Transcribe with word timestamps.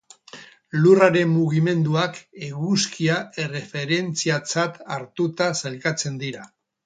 Lurraren 0.83 1.27
mugimenduak 1.33 2.17
Eguzkia 2.47 3.19
erreferentziatzat 3.45 4.83
hartuta 4.97 5.53
sailkatzen 5.63 6.17
dira. 6.25 6.49